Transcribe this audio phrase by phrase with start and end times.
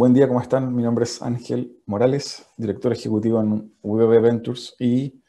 [0.00, 0.74] Buen día, ¿cómo están?
[0.74, 5.20] Mi nombre es Ángel Morales, director ejecutivo en VB Ventures y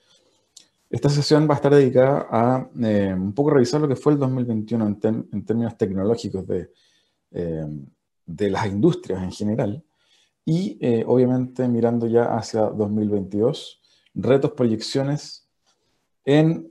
[0.90, 4.20] esta sesión va a estar dedicada a eh, un poco revisar lo que fue el
[4.20, 6.72] 2021 en, términos tecnológicos de,
[7.32, 7.66] eh,
[8.26, 9.84] de, las industrias en general
[10.46, 13.82] y eh, obviamente mirando ya hacia 2022,
[14.14, 15.50] retos, proyecciones
[16.24, 16.70] en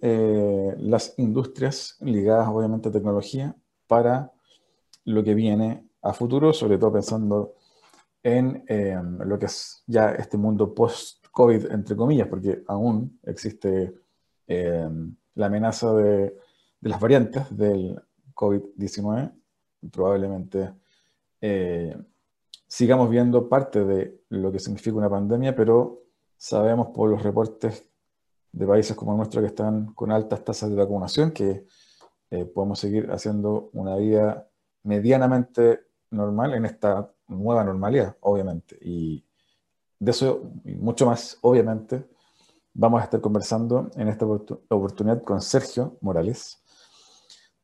[0.78, 3.55] las industrias ligadas obviamente a tecnología
[3.87, 4.33] para
[5.05, 7.56] lo que viene a futuro, sobre todo pensando
[8.23, 13.95] en em, lo que es ya este mundo post-COVID, entre comillas, porque aún existe
[14.47, 16.37] em, la amenaza de,
[16.83, 18.01] las variantes del
[18.35, 19.33] COVID-19.
[19.91, 20.75] Probablemente
[21.41, 21.97] eh,
[22.67, 26.05] sigamos viendo parte de lo que significa una pandemia, pero
[26.37, 27.87] sabemos por los reportes
[28.53, 31.65] de países como el nuestro que están con altas tasas de vacunación que
[32.31, 34.49] eh, podemos seguir haciendo una vida
[34.83, 38.78] medianamente normal en esta nueva normalidad, obviamente.
[38.81, 39.25] Y
[39.98, 42.05] de eso y mucho más, obviamente,
[42.75, 46.62] vamos a estar conversando en esta oportunidad con Sergio Morales,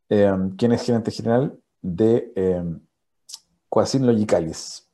[0.08, 2.64] eh, quien es gerente general de eh,
[3.68, 4.88] Quasin Logicalis.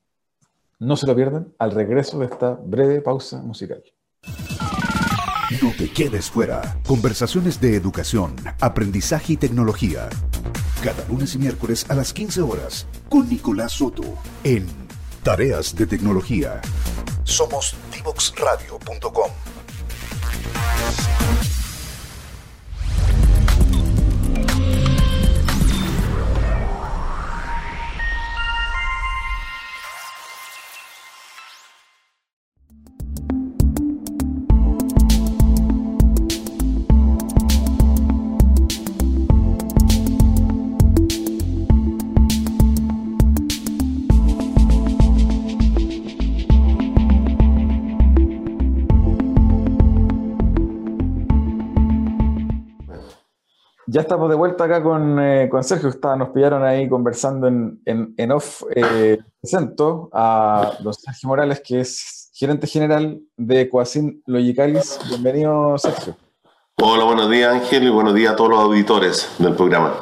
[0.78, 3.82] No se lo pierdan al regreso de esta breve pausa musical.
[5.62, 6.80] No te quedes fuera.
[6.86, 10.08] Conversaciones de educación, aprendizaje y tecnología
[10.82, 14.02] cada lunes y miércoles a las 15 horas con Nicolás Soto
[14.42, 14.66] en
[15.22, 16.60] Tareas de Tecnología.
[17.22, 19.30] Somos divoxradio.com.
[53.92, 57.78] Ya estamos de vuelta acá con, eh, con Sergio, está, nos pillaron ahí conversando en,
[57.84, 58.62] en, off.
[58.74, 64.98] Eh, presento a don Sergio Morales, que es gerente general de Coasin Logicalis.
[65.10, 66.16] Bienvenido, Sergio.
[66.80, 69.92] Hola, buenos días, Ángel, y buenos días a todos los auditores del programa.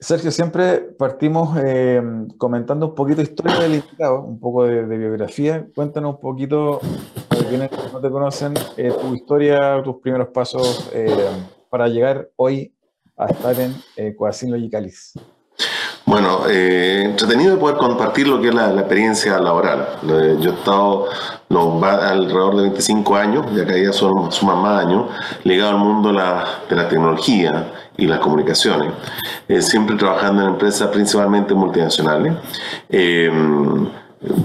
[0.00, 2.02] Sergio, siempre partimos eh,
[2.36, 5.64] comentando un poquito de historia del invitado, un poco de, biografía.
[5.72, 6.80] Cuéntanos un poquito,
[7.28, 10.90] para quienes no te conocen, tu historia, tus primeros pasos
[11.70, 12.74] para llegar hoy
[13.16, 14.14] a estar en eh,
[14.46, 15.14] Logicalis?
[16.06, 19.88] Bueno, eh, entretenido de poder compartir lo que es la, experiencia laboral.
[20.02, 21.06] Eh, yo he estado
[21.50, 25.06] alrededor de 25 años, ya que ya son suman más años,
[25.44, 28.92] ligado al mundo la, de la tecnología y las comunicaciones,
[29.48, 32.34] eh, siempre trabajando en empresas principalmente multinacionales.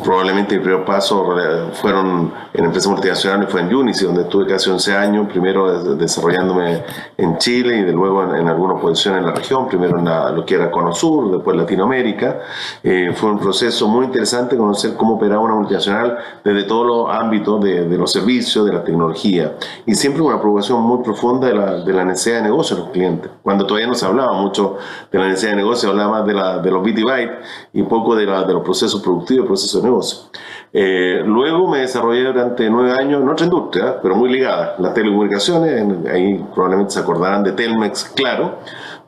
[0.03, 1.25] Probablemente el primer paso
[1.73, 6.84] fueron en empresas multinacionales, fue en Unici, donde estuve casi 11 años, primero desarrollándome
[7.16, 10.56] en Chile y de luego en, algunas posiciones en la región, primero en lo que
[10.56, 12.39] era Cono Sur, después Latinoamérica.
[12.84, 17.63] Eh, fue un proceso muy interesante conocer cómo operaba una multinacional desde todos los ámbitos
[17.63, 21.94] de, los servicios, de la tecnología y siempre una preocupación muy profunda de la, de
[21.94, 23.31] la, necesidad de negocio de los clientes.
[23.44, 24.78] Cuando todavía no se hablaba mucho
[25.09, 27.31] de la necesidad de negocio, hablaba más de, la, de los BT Byte
[27.73, 30.30] y poco de, de los procesos productivos, procesos de negocio.
[30.72, 36.06] Eh, luego me desarrollé durante nueve años en otra industria, pero muy ligada, las telecomunicaciones,
[36.12, 38.60] ahí probablemente se acordarán de Telmex, claro,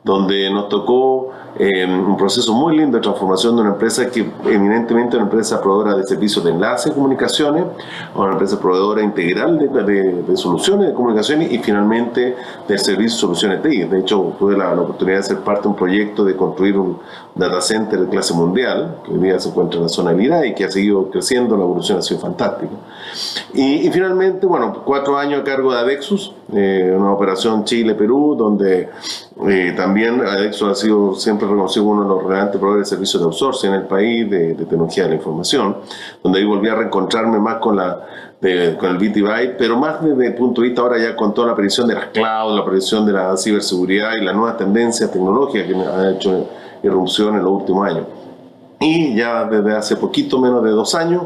[0.02, 5.16] donde nos tocó eh, un proceso muy lindo de transformación de una empresa que eminentemente
[5.16, 7.64] una empresa proveedora de servicios de enlace y comunicaciones,
[8.14, 12.34] una empresa proveedora integral de, soluciones de comunicaciones y finalmente
[12.66, 13.84] del servicio de soluciones TI.
[13.84, 16.98] De hecho, tuve la, oportunidad de ser parte de un proyecto de construir un
[17.34, 20.54] data center de clase mundial, que hoy día se encuentra en la zona de y
[20.54, 22.72] que ha seguido creciendo, la evolución ha sido fantástica.
[23.52, 28.90] Y, finalmente, bueno, cuatro años a cargo de Adexus, eh, una operación Chile-Perú, donde
[29.48, 33.26] eh, también Adexus ha sido siempre reconocido uno de los relevantes proveedores de servicios de
[33.26, 35.78] outsourcing en el país de, tecnología de la información,
[36.22, 38.06] donde ahí volví a reencontrarme más con, la,
[38.78, 41.46] con el BT Byte, pero más desde el punto de vista ahora ya con toda
[41.46, 45.66] la aparición de las cloud, la aparición de la ciberseguridad y las nuevas tendencias tecnológicas
[45.66, 46.48] que han hecho
[46.82, 48.06] irrupción en los últimos años.
[48.78, 51.22] Y ya desde hace poquito menos de dos años,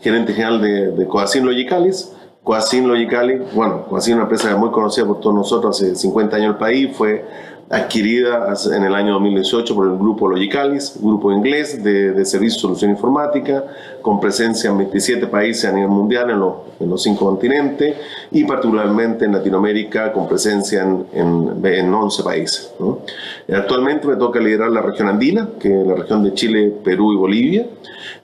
[0.00, 2.12] gerente general de, de Logicalis,
[2.44, 6.44] Coacin Logicalis, bueno, Coacin es una empresa muy conocida por todos nosotros, hace 50 años
[6.44, 7.24] en el país, fue
[7.70, 12.90] adquirida en el año 2018 por el grupo Logicalis, grupo inglés de, de servicios solución
[12.90, 13.64] informática,
[14.02, 17.96] con presencia en 27 países a nivel mundial, en los, en los cinco continentes,
[18.30, 22.74] y particularmente en Latinoamérica, con presencia en, en, en 11 países.
[23.50, 27.16] Actualmente me toca liderar la región andina, que es la región de Chile, Perú y
[27.16, 27.66] Bolivia.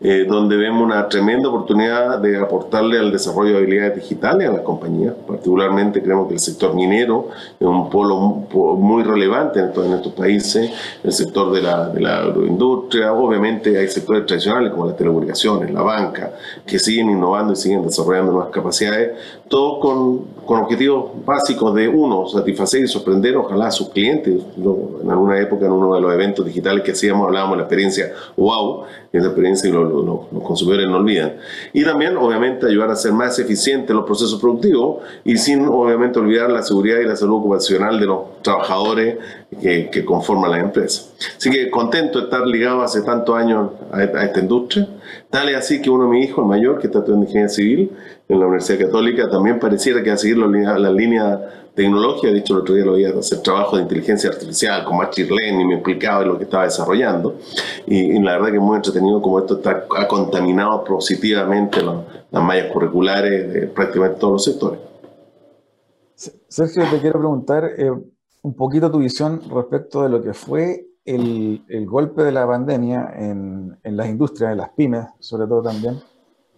[0.02, 4.62] Eh, donde vemos una tremenda oportunidad de aportarle al desarrollo de habilidades digitales a las
[4.62, 5.12] compañías.
[5.26, 10.70] Particularmente creemos que el sector minero es un polo muy relevante en estos, en países,
[11.04, 15.82] el sector de la, de la agroindustria, obviamente hay sectores tradicionales como las telecomunicaciones, la
[15.82, 16.32] banca,
[16.66, 19.12] que siguen innovando y siguen desarrollando nuevas capacidades,
[19.50, 24.40] todo con, con objetivos básicos de uno, satisfacer y sorprender ojalá a sus clientes.
[24.56, 28.12] En alguna época en uno de los eventos digitales que hacíamos hablábamos de la experiencia
[28.36, 31.32] wow, y esa experiencia los, los, consumidores no olvidan.
[31.72, 36.48] Y también obviamente ayudar a ser más eficientes los procesos productivos y sin obviamente olvidar
[36.48, 39.18] la seguridad y la salud ocupacional de los trabajadores
[39.60, 41.10] que, que conforman la empresa.
[41.36, 44.88] Así que contento de estar ligado hace tantos años a, esta industria.
[45.28, 47.90] Tal es así que uno de mis hijos, el mayor, que está estudiando ingeniería civil
[48.30, 52.30] en la Universidad Católica, también pareciera que a seguir la, la línea tecnología.
[52.30, 55.66] De hecho, el otro día lo vi hacer trabajo de inteligencia artificial con Machine Learning,
[55.66, 57.38] me explicaba lo que estaba desarrollando.
[57.86, 62.72] Y, la verdad que es muy entretenido como esto está, ha contaminado positivamente las mallas
[62.72, 64.80] curriculares de prácticamente todos los sectores.
[66.48, 67.90] Sergio, te quiero preguntar eh,
[68.42, 73.12] un poquito tu visión respecto de lo que fue el, el golpe de la pandemia
[73.16, 76.00] en, en, las industrias, en las pymes, sobre todo también.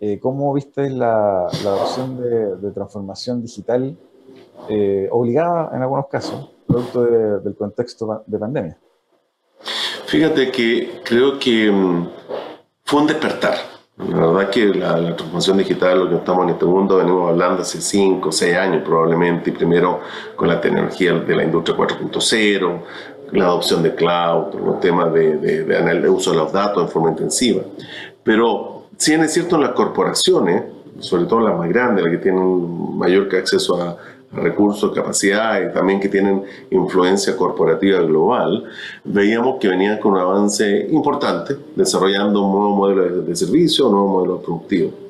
[0.04, 3.96] Eh, ¿Cómo viste la, la adopción de, de, transformación digital
[4.68, 8.76] eh, obligada en algunos casos, producto de, del contexto de pandemia?
[10.06, 12.08] Fíjate que creo que um,
[12.82, 13.54] fue un despertar.
[13.96, 17.62] La verdad que la, la, transformación digital, lo que estamos en este mundo, venimos hablando
[17.62, 20.00] hace 5 o 6 años probablemente, y primero
[20.34, 22.80] con la tecnología de la industria 4.0,
[23.30, 26.88] la adopción de cloud, los temas de, de, de, de, uso de los datos en
[26.88, 27.62] forma intensiva.
[28.24, 28.71] Pero
[29.02, 30.62] si es cierto en las corporaciones,
[31.00, 33.96] sobre todo las más grandes, las que tienen mayor acceso a,
[34.34, 38.64] recursos, capacidades, también que tienen influencia corporativa global,
[39.04, 43.92] veíamos que venían con un avance importante, desarrollando un nuevo modelo de, de servicio, un
[43.92, 45.01] nuevo modelo productivo.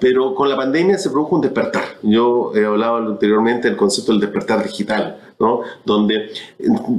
[0.00, 1.84] Pero con la pandemia se produjo un despertar.
[2.02, 5.62] Yo he hablado anteriormente del concepto del despertar digital, ¿no?
[5.84, 6.30] donde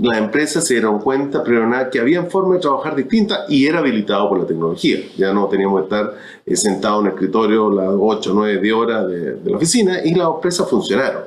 [0.02, 4.28] las empresas se dieron cuenta, nada, que había formas de trabajar distintas y era habilitado
[4.30, 5.00] por la tecnología.
[5.18, 6.14] Ya no teníamos que estar
[6.46, 10.28] eh, sentados en un escritorio las 8, 9, 10 horas de la oficina y las
[10.28, 11.24] empresas funcionaron.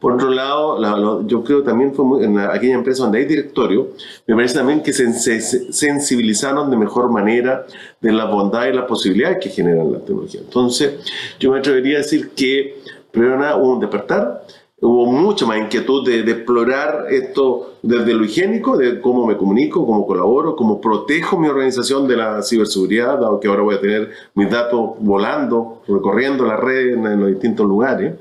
[0.00, 3.88] Por otro lado, yo creo también fue en la, aquella empresa donde hay directorio,
[4.26, 5.40] me parece también que se, se,
[5.72, 7.66] sensibilizaron de mejor manera
[8.00, 10.40] de la bondad y las posibilidades que generan la tecnología.
[10.40, 11.00] Entonces,
[11.38, 12.78] yo me atrevería a decir que
[13.10, 14.44] primero nada hubo un despertar,
[14.78, 19.86] hubo mucha más inquietud de, de, explorar esto desde lo higiénico, de cómo me comunico,
[19.86, 24.10] cómo colaboro, cómo protejo mi organización de la ciberseguridad, dado que ahora voy a tener
[24.34, 28.16] mis datos volando, recorriendo la red en, en los distintos lugares,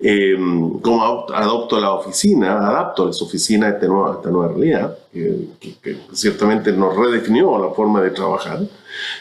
[0.00, 0.34] eh,
[0.80, 4.98] cómo adopto la oficina, adapto a las oficinas a esta nueva, a esta nueva realidad,
[5.12, 5.48] que,
[5.82, 8.60] que, ciertamente nos redefinió la forma de trabajar,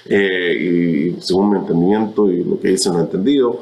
[0.06, 3.60] eh, y según mi entendimiento y lo que dicen lo entendido,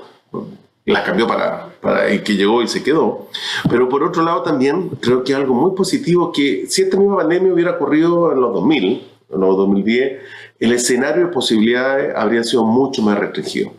[0.86, 3.28] la cambió para, para y que llegó y se quedó.
[3.70, 7.54] Pero por otro lado también creo que algo muy positivo que si esta misma pandemia
[7.54, 10.22] hubiera ocurrido en los 2000, en los 2010,
[10.60, 13.72] el escenario de posibilidades habría sido mucho más restringido.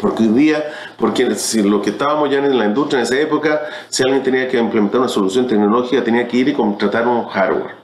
[0.00, 0.64] Porque hoy día,
[0.98, 1.28] porque
[1.64, 5.00] lo que estábamos ya en la industria en esa época, si alguien tenía que implementar
[5.00, 7.76] una solución tecnológica, tenía que ir y contratar un hardware.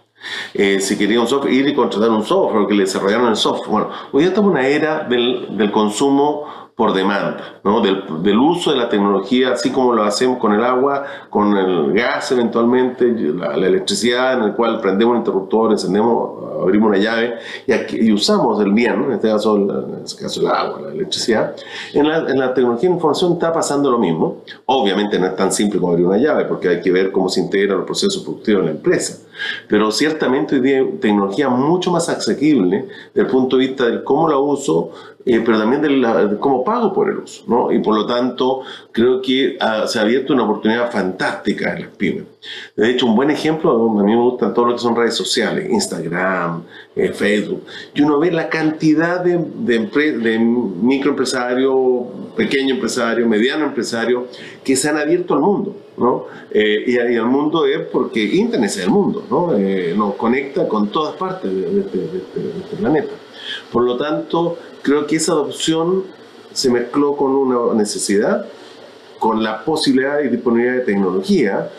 [0.54, 3.70] Eh, si quería un software, ir y contratar un software, que le desarrollaron el software.
[3.70, 7.80] Bueno, hoy día estamos en una era del, del consumo por demanda, ¿no?
[7.80, 11.92] del, del, uso de la tecnología, así como lo hacemos con el agua, con el
[11.92, 17.34] gas eventualmente, la, la electricidad, en el cual prendemos un interruptor, encendemos, abrimos una llave
[17.66, 20.92] y, aquí, y usamos el bien, en este caso, en este caso el agua, la
[20.92, 21.54] electricidad.
[21.92, 24.38] En la, en la tecnología de información está pasando lo mismo.
[24.66, 27.40] Obviamente no es tan simple como abrir una llave, porque hay que ver cómo se
[27.40, 29.18] integra los procesos productivos en la empresa.
[29.68, 34.28] Pero ciertamente hoy día tecnología mucho más asequible desde el punto de vista de cómo
[34.28, 34.90] la uso,
[35.24, 37.44] eh, pero también de, la, de, cómo pago por el uso.
[37.46, 37.72] ¿no?
[37.72, 41.90] Y por lo tanto, creo que uh, se ha abierto una oportunidad fantástica en las
[41.90, 42.24] pymes.
[42.76, 45.70] De hecho, un buen ejemplo, a mí me gustan todo lo que son redes sociales,
[45.70, 46.64] Instagram,
[46.96, 49.78] eh, Facebook, y uno ve la cantidad de, de,
[50.18, 51.74] de microempresarios,
[52.36, 54.26] pequeño empresario, mediano empresario,
[54.64, 55.76] que se han abierto al mundo.
[56.02, 56.26] ¿No?
[56.50, 59.56] Eh, y, y, al mundo es porque Internet es el mundo, ¿no?
[59.56, 63.12] Eh, nos conecta con todas partes de, de, de, de este planeta.
[63.70, 66.04] Por lo tanto, creo que esa adopción
[66.52, 68.46] se mezcló con una necesidad,
[69.18, 71.70] con la posibilidad y disponibilidad de tecnología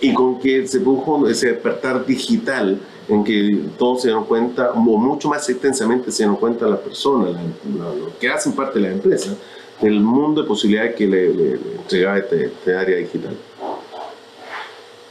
[0.00, 4.78] y con que se produjo ese despertar digital en que todos se dieron cuenta, o
[4.78, 8.88] mucho más extensamente se dieron cuenta las personas, la, la, los que hacen parte de
[8.88, 9.34] la empresa,
[9.80, 13.36] del mundo de posibilidades que le, le, le este, este, área digital.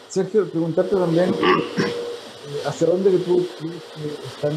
[0.08, 1.34] Sergio, preguntarte también,
[2.66, 4.54] ¿hacia dónde que tú crees que están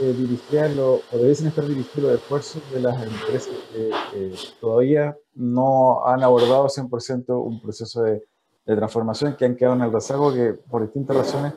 [0.00, 6.04] eh, dirigirían o debiesen estar dirigidos los esfuerzos de las empresas que eh, todavía no
[6.04, 8.22] han abordado 100% un proceso de,
[8.66, 11.54] de, transformación, que han quedado en el rezago, que por distintas razones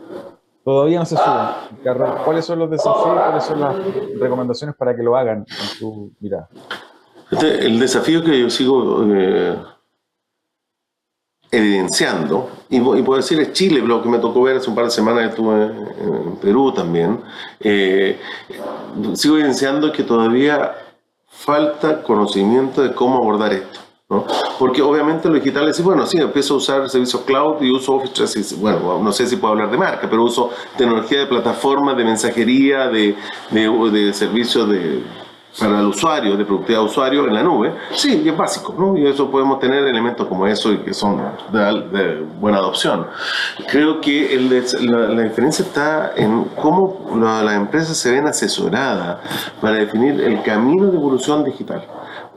[0.64, 2.24] todavía no se suben.
[2.24, 3.76] ¿Cuáles son los desafíos, cuáles son las
[4.20, 6.50] recomendaciones para que lo hagan en tu mirada?
[7.32, 9.56] Este, el desafío que yo sigo eh,
[11.52, 14.92] evidenciando, y, puedo decir es Chile, lo que me tocó ver hace un par de
[14.92, 17.22] semanas, estuve en, Perú también,
[17.60, 18.20] eh,
[19.14, 20.76] sigo evidenciando que todavía
[21.28, 23.80] falta conocimiento de cómo abordar esto.
[24.10, 24.26] ¿no?
[24.58, 28.14] Porque obviamente lo digital es, bueno, sí, empiezo a usar servicios cloud y uso Office
[28.14, 32.04] 365, bueno, no sé si puedo hablar de marca, pero uso tecnología de plataforma, de
[32.04, 33.16] mensajería, de,
[33.52, 35.04] de servicios de
[35.58, 38.98] para el usuario, de productividad de usuario en la nube, sí, es básico, ¿no?
[38.98, 43.08] Y eso podemos tener elementos como eso y que son de, buena adopción.
[43.68, 44.50] Creo que el,
[44.82, 49.20] la, diferencia está en cómo las empresas se ven asesoradas
[49.60, 51.84] para definir el camino de evolución digital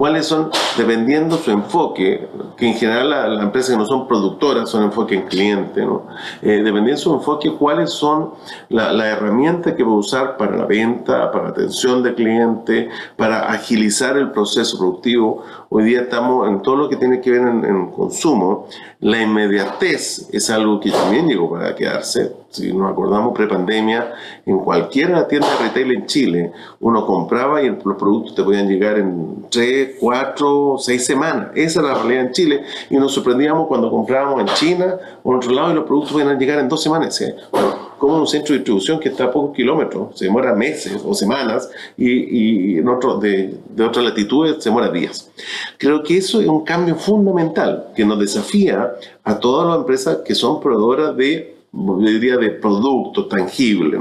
[0.03, 4.83] cuáles son, dependiendo su enfoque, que en general las empresas que no son productoras son
[4.83, 6.09] enfoque en cliente, ¿no?
[6.43, 8.31] Eh, dependiendo su enfoque, cuáles son
[8.69, 12.91] las la herramientas que va a usar para la venta, para la atención del cliente,
[13.15, 15.45] para agilizar el proceso productivo.
[15.75, 18.69] Hoy día estamos en todo lo que tiene que ver en, en consumo.
[19.01, 24.13] La inmediatez es algo que también llegó para quedarse si nos acordamos pre-pandemia,
[24.45, 28.99] en cualquier tienda de retail en Chile, uno compraba y los productos te podían llegar
[28.99, 31.49] en 3, 4, 6 semanas.
[31.55, 35.37] Esa era la realidad en Chile y nos sorprendíamos cuando comprábamos en China o en
[35.39, 37.25] otro lado y los productos podían llegar en dos semanas.
[37.51, 41.15] Bueno, como un centro de distribución que está a pocos kilómetros, se demora meses o
[41.15, 45.31] semanas y, en otro, de, de otras latitudes se demora días.
[45.79, 48.93] Creo que eso es un cambio fundamental que nos desafía
[49.23, 53.97] a todas las empresas que son proveedoras de diría de producto tangible.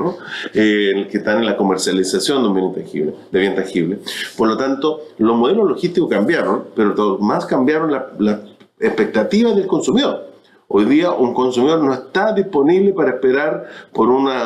[0.51, 3.99] Eh, que están en la comercialización de un bien intangible, de bien tangible.
[4.35, 8.41] Por lo tanto, los modelos logísticos cambiaron, pero más cambiaron las la
[8.79, 10.30] expectativas del consumidor.
[10.73, 14.45] Hoy día un consumidor no está disponible para esperar por una,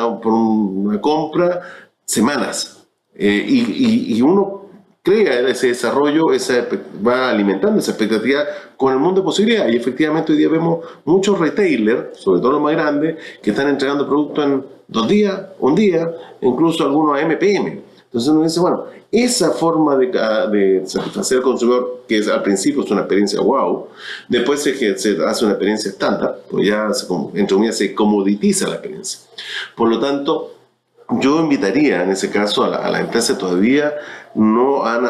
[1.00, 1.60] compra
[2.04, 2.84] semanas.
[3.14, 4.62] Eh, y, y, uno
[5.02, 6.66] crea ese desarrollo, esa,
[7.06, 8.40] va alimentando esa expectativa
[8.76, 9.72] con el mundo de posibilidades.
[9.72, 14.08] Y efectivamente hoy día vemos muchos retailers, sobre todo los más grandes, que están entregando
[14.08, 17.82] productos en dos días, un día, incluso algunos a MPM.
[18.16, 22.90] Entonces uno dice, bueno, esa forma de, de satisfacer al consumidor, que al principio es
[22.90, 23.88] una experiencia wow,
[24.26, 29.20] después se, hace una experiencia estándar, pues ya, se, entre comillas, se comoditiza la experiencia.
[29.76, 30.54] Por lo tanto,
[31.20, 33.92] yo invitaría en ese caso a la, a la empresa todavía
[34.34, 35.04] no han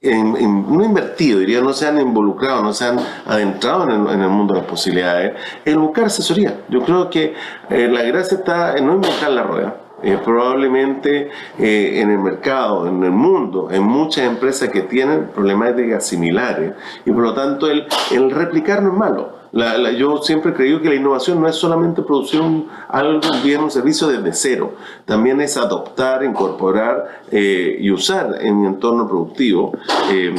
[0.00, 4.60] no invertido, diría, no se han involucrado, no se han adentrado en el, mundo de
[4.60, 5.34] las posibilidades,
[5.64, 6.60] en buscar asesoría.
[6.68, 7.34] Yo creo que
[7.68, 9.83] eh, la gracia está en no inventar la rueda.
[10.04, 16.06] Eh, probablemente eh, en el mercado, en el mundo, hay muchas empresas que tienen problemáticas
[16.06, 19.44] similares y por lo tanto el, el replicar no es malo
[19.96, 23.62] yo siempre he creído que la innovación no es solamente producir un, algo, un bien,
[23.62, 29.72] un servicio desde cero, también es adoptar, incorporar eh, y usar en mi entorno productivo
[30.10, 30.34] em,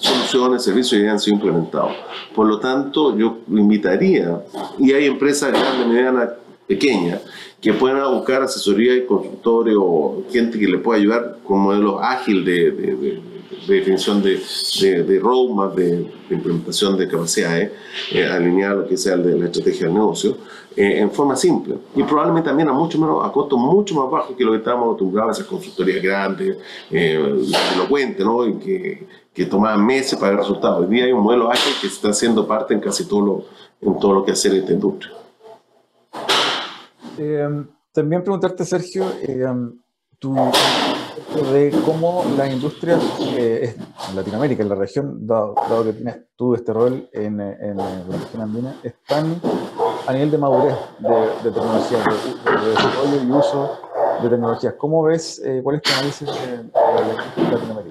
[0.00, 1.92] soluciones, servicios que han sido implementados.
[2.34, 4.40] Por lo tanto, yo invitaría,
[4.78, 6.30] y hay empresas grandes, medianas,
[6.66, 7.20] pequeñas,
[7.60, 12.44] que puedan buscar asesoría y consultorio o gente que le pueda ayudar con modelos ágiles
[12.44, 13.34] de
[13.66, 14.40] de definición de,
[14.80, 17.70] de, de roadmap, de, implementación de capacidades,
[18.12, 20.36] eh, lo que sea de la estrategia del negocio,
[20.76, 21.76] eh, en forma simple.
[21.94, 24.84] Y probablemente también a mucho menos, a costo mucho más bajo que lo que estamos
[24.86, 26.56] acostumbrados a esas consultorías grandes,
[26.90, 27.44] eh,
[27.74, 28.46] elocuentes, ¿no?
[28.46, 30.80] Y que, que tomaban meses para ver resultados.
[30.80, 33.44] Hoy día hay un modelo ágil que está haciendo parte en casi todo lo,
[33.80, 35.23] en todo lo que hace esta industria.
[37.18, 37.48] Eh,
[37.92, 39.04] también preguntarte, Sergio,
[40.18, 40.34] tu
[41.34, 43.00] de cómo las industrias
[43.36, 43.74] eh,
[44.08, 45.54] en Latinoamérica, en la región, dado,
[45.84, 49.40] que tienes tú este rol en, en, la región andina, están
[50.06, 53.78] a nivel de madurez de, tecnología, de, desarrollo y uso
[54.22, 54.74] de tecnologías.
[54.74, 57.83] ¿Cómo ves, eh, cuál es tu análisis de, de Latinoamérica?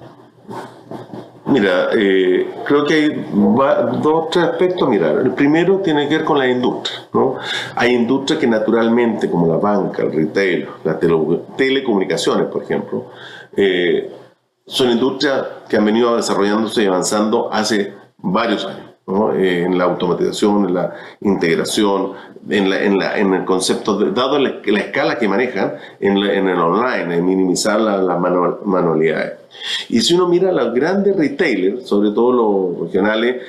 [1.54, 5.18] Mira, eh, creo que hay dos o tres aspectos a mirar.
[5.18, 6.98] El primero tiene que ver con la industria.
[7.12, 7.36] ¿no?
[7.76, 10.98] Hay industrias que naturalmente, como la banca, el retail, las
[11.56, 13.06] telecomunicaciones, por ejemplo,
[13.56, 14.10] eh,
[14.66, 18.90] son industrias que han venido desarrollándose y avanzando hace varios años.
[19.36, 22.14] Eh, en la automatización, en la integración,
[22.48, 26.48] en, la, en, la, en el concepto, de, dado la, escala que manejan en, en,
[26.48, 29.43] el online, en minimizar las la manualidades.
[29.88, 33.42] Y si uno mira a los grandes retailers, sobre todo los regionales,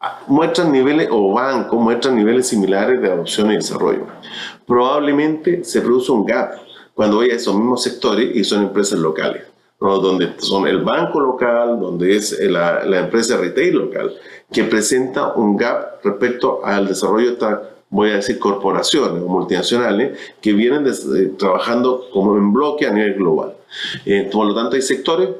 [0.00, 4.06] ah, muestran niveles, o bancos, muestran niveles similares de adopción y desarrollo.
[4.66, 6.54] Probablemente se produce un gap
[6.94, 9.44] cuando a esos mismos sectores y son empresas locales,
[9.78, 14.14] donde son el banco local, donde es la, la empresa retail local,
[14.52, 17.58] que presenta un gap respecto al desarrollo de estas,
[17.90, 20.84] voy a decir, corporaciones o multinacionales que vienen
[21.36, 23.54] trabajando como en bloque a nivel global.
[24.04, 25.30] Eh, por lo tanto, hay sectores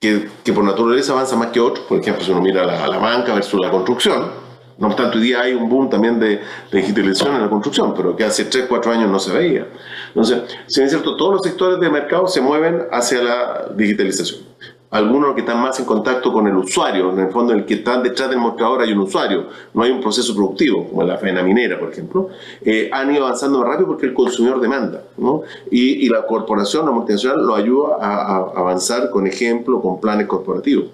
[0.00, 2.98] que, que, por naturaleza avanzan más que otros, por ejemplo, si uno mira la, la
[2.98, 7.42] banca versus la construcción, no obstante, hoy día hay un boom también de, digitalización en
[7.42, 9.66] la construcción, pero que hace 3, 4 años no se veía.
[10.08, 14.47] Entonces, si es cierto, todos los sectores de mercado se mueven hacia la digitalización
[14.90, 18.00] algunos que están más en contacto con el usuario, en el fondo el que está
[18.00, 21.78] detrás del mostrador hay un usuario, no hay un proceso productivo, como la faena minera,
[21.78, 22.30] por ejemplo,
[22.62, 25.42] eh, han ido avanzando más rápido porque el consumidor demanda, ¿no?
[25.70, 30.86] y, la corporación, la multinacional, lo ayuda a, avanzar con ejemplo, con planes corporativos.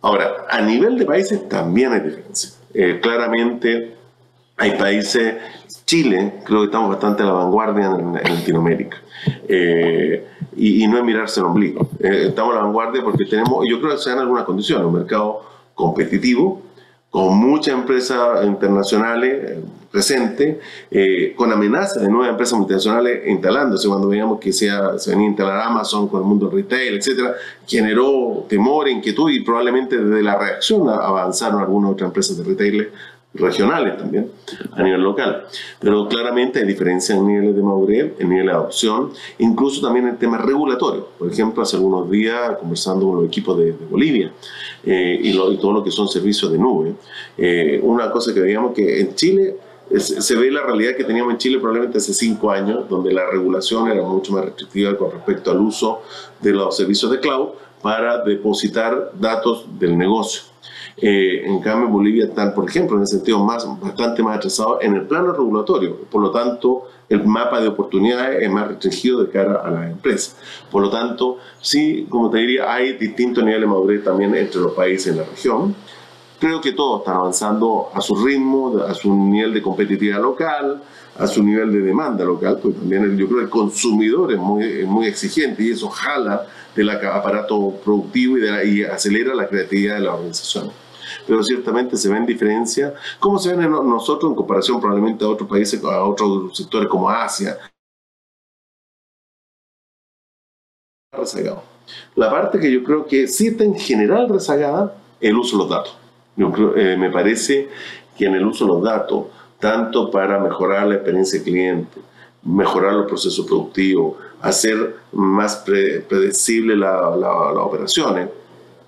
[0.00, 2.50] Ahora, a nivel de países también hay diferencia.
[2.72, 3.94] Eh, claramente
[4.56, 5.36] hay países,
[5.84, 8.96] Chile, creo que estamos bastante a la vanguardia en, en Latinoamérica.
[9.46, 11.88] Eh, y, no es mirarse el ombligo.
[12.00, 14.94] Eh, estamos a la vanguardia porque tenemos, yo creo que se dan algunas condiciones, un
[14.94, 15.42] mercado
[15.74, 16.62] competitivo,
[17.10, 20.56] con muchas empresas internacionales eh, presentes,
[20.90, 23.86] eh, con amenazas de nuevas empresas multinacionales instalándose.
[23.86, 24.70] Cuando veíamos que se
[25.10, 27.34] venía a instalar Amazon con el mundo retail, etcétera,
[27.66, 32.88] generó temor, inquietud y probablemente desde la reacción avanzaron algunas otras empresas de retail
[33.34, 34.30] regionales también,
[34.72, 35.46] a nivel local.
[35.80, 40.16] Pero claramente hay diferencias en niveles de madurez, en nivel de adopción, incluso también en
[40.18, 41.04] temas regulatorios.
[41.18, 44.32] Por ejemplo, hace algunos días, conversando con los equipos de, Bolivia
[44.84, 46.94] eh, y, lo, y, todo lo que son servicios de nube,
[47.36, 49.56] eh, una cosa que veíamos que en Chile
[49.98, 53.90] se ve la realidad que teníamos en Chile probablemente hace cinco años, donde la regulación
[53.90, 56.02] era mucho más restrictiva con respecto al uso
[56.40, 57.50] de los servicios de cloud
[57.82, 60.51] para depositar datos del negocio.
[60.96, 64.94] Eh, en cambio, Bolivia está, por ejemplo, en el sentido más, bastante más atrasado en
[64.94, 65.96] el plano regulatorio.
[66.10, 70.36] Por lo tanto, el mapa de oportunidades es más restringido de cara a las empresas.
[70.70, 74.72] Por lo tanto, sí, como te diría, hay distintos niveles de madurez también entre los
[74.72, 75.74] países en la región.
[76.38, 80.82] Creo que todos están avanzando a su ritmo, a su nivel de competitividad local,
[81.16, 85.06] a su nivel de demanda local, pues también yo creo que el consumidor es muy,
[85.06, 90.00] exigente y eso jala del aparato productivo y, de la, y acelera la creatividad de
[90.00, 90.81] la organización
[91.26, 95.48] pero ciertamente se ven diferencias, como se ven en nosotros en comparación probablemente a otros
[95.48, 97.58] países, a otros sectores como Asia.
[101.12, 101.62] Rezagado.
[102.14, 105.70] La parte que yo creo que sí está en general rezagada, el uso de los
[105.70, 105.96] datos.
[106.36, 107.68] Yo creo, eh, me parece
[108.16, 109.26] que en el uso de los datos,
[109.58, 112.00] tanto para mejorar la experiencia del cliente,
[112.42, 118.28] mejorar los procesos productivos, hacer más pre predecible las la, la operaciones,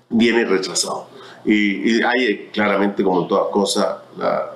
[0.09, 1.07] viene retrasado.
[1.45, 4.51] Y, y, hay claramente, como en todas cosas, la,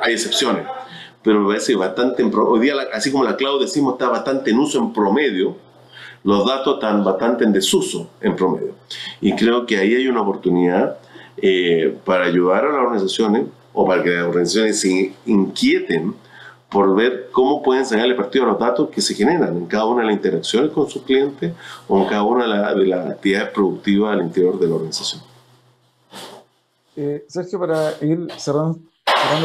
[0.00, 0.66] hay excepciones.
[1.22, 4.58] Pero me parece bastante, en, hoy día, así como la cloud decimos, está bastante en
[4.58, 5.56] uso en promedio,
[6.24, 8.74] los datos están bastante en desuso en promedio.
[9.20, 10.98] Y creo que ahí hay una oportunidad
[11.36, 16.14] eh, para ayudar a las organizaciones o para que las organizaciones se inquieten
[16.68, 20.00] por ver cómo pueden sacarle partido a los datos que se generan en cada una
[20.00, 21.52] de las interacciones con sus clientes
[21.86, 25.22] o en cada una de, la, de las actividades productivas al interior de la organización.
[26.98, 28.78] Eh, Sergio, para ir cerrando,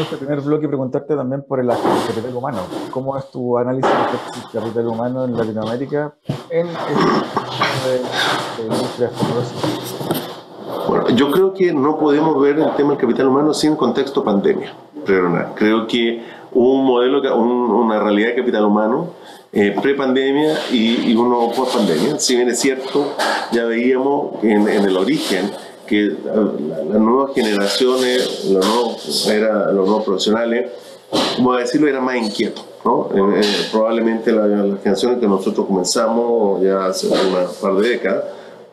[0.00, 2.60] este primer bloque, preguntarte también por el, el capital humano.
[2.90, 6.14] ¿Cómo es tu análisis del capital humano en Latinoamérica
[6.48, 6.94] en este
[8.62, 9.12] de, de
[10.88, 14.72] Bueno, yo creo que no podemos ver el tema del capital humano sin contexto pandemia.
[15.04, 19.10] Creo que un modelo, un, una realidad de capital humano
[19.52, 22.18] eh, pre-pandemia y, y, uno post-pandemia.
[22.18, 23.14] Si bien es cierto,
[23.52, 25.50] ya veíamos en el origen
[25.86, 29.70] que las nuevas generaciones, los nuevos, era,
[30.04, 30.70] profesionales,
[31.36, 32.64] como decirlo, eran más inquietos.
[32.84, 33.10] ¿no?
[33.14, 38.24] Eh, eh, probablemente las la generaciones que nosotros comenzamos ya hace una par de décadas,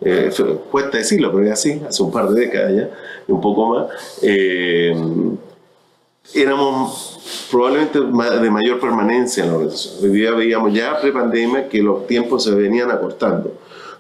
[0.02, 0.32] eh,
[0.72, 2.90] cuesta decirlo, pero es así, hace un par de décadas ya,
[3.28, 4.96] un poco más, eh,
[6.34, 10.04] éramos probablemente de mayor permanencia en la organización.
[10.04, 13.52] Hoy día veíamos ya pre-pandemia que los tiempos se venían acortando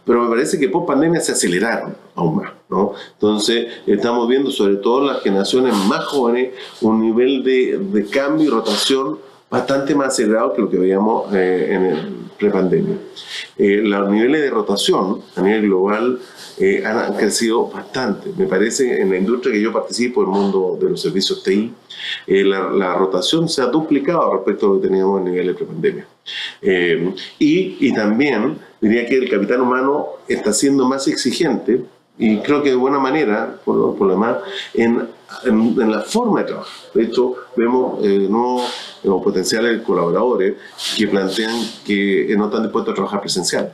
[0.09, 2.51] pero me parece que post pandemia se aceleraron aún más.
[2.67, 2.93] ¿no?
[3.13, 8.49] Entonces, estamos viendo, sobre todo las generaciones más jóvenes, un nivel de, de cambio y
[8.49, 9.19] rotación
[9.51, 12.95] bastante más acelerado que lo que veíamos eh, en el prepandemia.
[13.55, 16.19] Eh, los niveles de rotación a nivel global
[16.57, 18.31] eh, han crecido bastante.
[18.35, 21.71] Me parece en la industria que yo participo, el mundo de los servicios TI,
[22.25, 25.53] eh, la, la, rotación se ha duplicado respecto a lo que teníamos a nivel de
[25.53, 26.07] prepandemia.
[26.61, 31.83] Eh, y, y también diría que el capital humano está siendo más exigente
[32.17, 34.37] y creo que de buena manera, por lo, por lo demás,
[34.73, 35.07] en,
[35.45, 36.91] en, la forma de trabajar.
[36.93, 38.69] De hecho, vemos eh, nuevos,
[39.23, 40.55] potenciales colaboradores
[40.97, 43.73] que plantean que no están dispuestos a trabajar presencial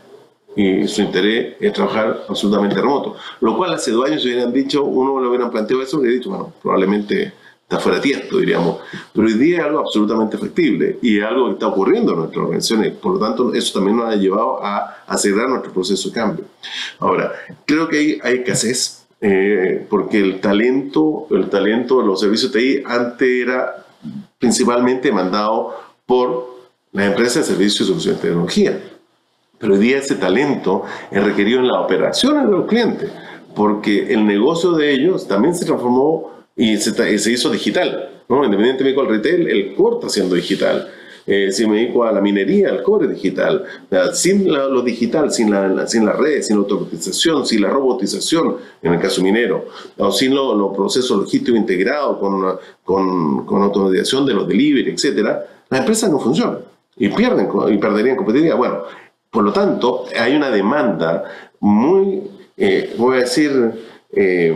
[0.55, 3.15] y su interés es trabajar absolutamente remoto.
[3.41, 6.53] Lo cual hace dos años hubieran dicho, uno lo hubieran planteado eso, hubiera dicho, bueno,
[6.61, 7.33] probablemente
[7.67, 8.77] está fuera de tiesto, diríamos.
[9.11, 12.43] Pero hoy día es algo absolutamente factible y es algo que está ocurriendo en nuestras
[12.43, 12.93] organizaciones.
[12.93, 16.45] Por lo tanto, eso también nos ha llevado a acelerar nuestro proceso de cambio.
[16.99, 17.31] Ahora,
[17.65, 22.83] creo que hay, hay escasez eh, porque el talento, el talento de los servicios TI
[22.85, 23.85] antes era
[24.37, 25.75] principalmente mandado
[26.05, 26.55] por
[26.91, 28.79] las empresas de servicios y soluciones de tecnología.
[29.57, 33.09] Pero hoy día ese talento es requerido en las operaciones de los clientes,
[33.55, 38.09] porque el negocio de ellos también se transformó y se, se hizo digital.
[38.29, 38.43] ¿no?
[38.43, 40.89] Independientemente del retail, el core está siendo digital.
[41.27, 43.65] Eh, si me dedico a la minería, el core es digital.
[44.13, 48.93] Sin lo digital, sin la, sin la red, sin la automatización, sin la robotización, en
[48.93, 49.65] el caso minero,
[49.97, 55.79] o sin los procesos logísticos integrados con, con, con, automatización de los delivery, etcétera, las
[55.79, 56.59] empresas no funcionan
[56.95, 58.57] y pierden y perderían competitividad.
[58.57, 58.83] Bueno,
[59.31, 61.23] por lo tanto, hay una demanda
[61.59, 62.21] muy,
[62.55, 63.71] eh, voy a decir,
[64.11, 64.55] eh,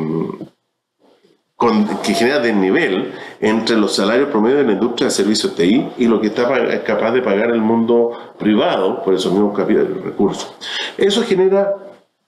[2.04, 6.22] que genera desnivel entre los salarios promedio de la industria de servicios TI y lo
[6.22, 6.48] que está
[6.84, 10.54] capaz de pagar el mundo privado por esos mismos recursos.
[10.98, 11.76] Eso genera,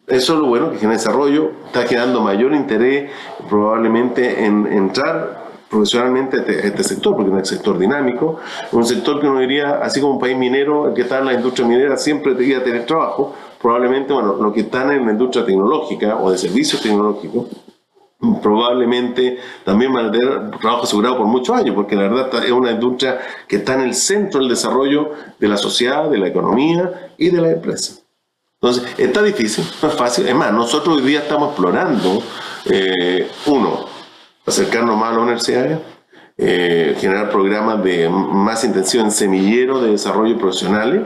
[0.08, 3.10] eso es lo bueno que genera desarrollo, está generando mayor interés
[3.50, 8.39] probablemente en entrar profesionalmente este, este, sector, porque es un sector dinámico,
[8.74, 11.34] un sector que uno diría, así como un país minero, el que está en la
[11.34, 16.17] industria minera siempre debería tener trabajo, probablemente, bueno, los que están en la industria tecnológica
[16.17, 17.48] o de servicios tecnológicos,
[18.41, 22.71] probablemente también van a tener trabajo asegurado por muchos años, porque la verdad es una
[22.71, 27.29] industria que está en el centro del desarrollo de la sociedad, de la economía y
[27.29, 27.95] de la empresa.
[28.62, 30.27] Entonces, está difícil, no es fácil.
[30.27, 32.21] Es más, nosotros hoy día estamos explorando,
[32.65, 33.88] eh, uno,
[34.45, 35.79] acercarnos más a la universidad,
[36.38, 41.01] eh, generar programas de más intensivo en semillero de desarrollo profesionales.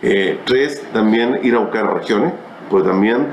[0.00, 2.32] Eh, tres, también ir a buscar regiones
[2.74, 3.28] pues también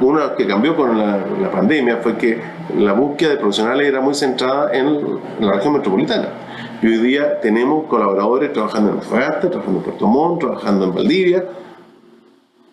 [0.00, 2.40] una que cambió con la, pandemia fue que
[2.78, 6.30] la búsqueda de profesionales era muy centrada en la región metropolitana.
[6.80, 11.44] Y hoy día tenemos colaboradores trabajando en Antofagasta, trabajando en Puerto Montt, trabajando en Valdivia,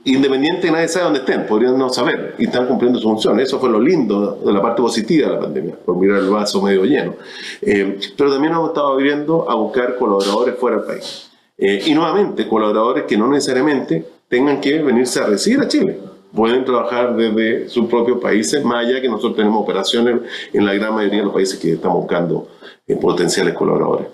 [0.06, 3.42] independiente nadie sabe dónde estén, podrían no saber y están cumpliendo su función.
[3.42, 6.62] Eso fue lo lindo de la parte positiva de la pandemia, por mirar el vaso
[6.62, 7.16] medio lleno.
[7.62, 11.32] Eh, pero también hemos estado viviendo a buscar colaboradores fuera del país.
[11.58, 16.00] Eh, y nuevamente, colaboradores que no necesariamente tengan que venirse a residir a Chile.
[16.34, 20.22] Pueden trabajar desde sus propios países, más allá que nosotros tenemos operaciones
[20.54, 22.48] en la gran mayoría de los países que estamos buscando
[22.86, 24.08] eh, potenciales colaboradores.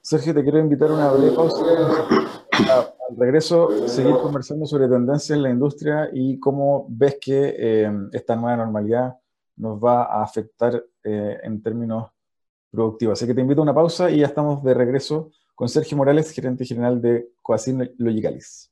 [0.00, 1.64] Sergio, te quiero invitar a una breve pausa.
[2.50, 8.36] Al regreso, seguir conversando sobre tendencias en la industria y cómo ves que eh, esta
[8.36, 9.16] nueva normalidad
[9.56, 12.10] nos va a afectar eh, en términos
[12.70, 13.18] productivos.
[13.18, 16.32] Así que te invito a una pausa y ya estamos de regreso con Sergio Morales,
[16.32, 18.71] gerente general de Coacin Logicalis.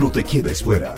[0.00, 0.94] No te quedes fuera.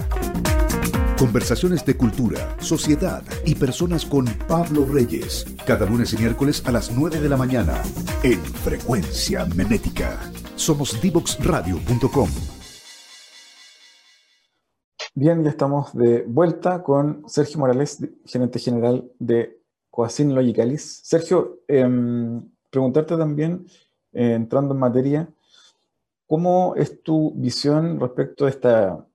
[1.18, 5.44] Conversaciones de cultura, sociedad y personas con Pablo Reyes.
[5.66, 7.82] Cada lunes y miércoles a las 9 de la mañana
[8.22, 10.20] en Frecuencia Menética.
[10.54, 12.28] Somos divoxradio.com.
[15.16, 19.58] Bien, ya estamos de vuelta con Sergio Morales, gerente general de
[19.90, 21.00] Coacin Logicalis.
[21.02, 23.66] Sergio, em, preguntarte también,
[24.12, 25.28] eh, entrando en materia,
[26.32, 29.06] ¿cómo es tu visión respecto a esta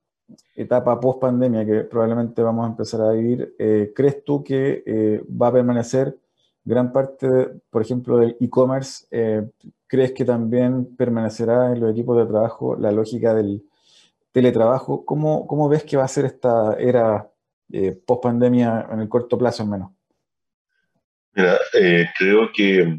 [0.54, 5.20] etapa post pandemia que probablemente vamos a empezar a vivir, eh, ¿crees tú que eh,
[5.28, 6.16] va a permanecer
[6.64, 7.26] gran parte,
[7.70, 9.06] por ejemplo, del e-commerce?
[9.10, 9.42] Eh,
[9.88, 13.64] ¿Crees que también permanecerá en los equipos de trabajo la lógica del
[14.30, 15.04] teletrabajo?
[15.04, 17.28] ¿Cómo, ves que va a ser esta era
[18.06, 19.90] post pandemia en el corto plazo al menos?
[21.34, 21.58] Mira,
[22.16, 22.96] creo que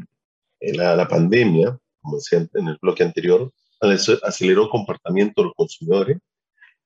[0.60, 6.18] la, la pandemia, como decía en el bloque anterior, aceleró el comportamiento de los consumidores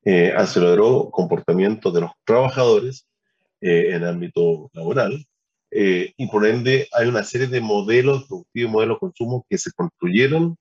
[0.05, 3.07] eh, aceleró comportamiento de los trabajadores
[3.61, 5.27] eh, en el ámbito laboral
[5.71, 9.73] eh, y por ende hay una serie de modelos productivos, modelos de consumo que se
[9.73, 10.57] construyeron,